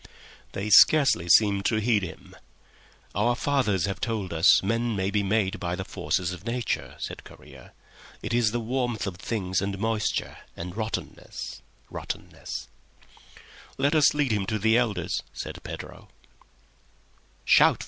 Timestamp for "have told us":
3.85-4.63